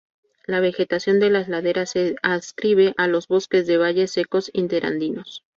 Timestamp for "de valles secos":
3.67-4.49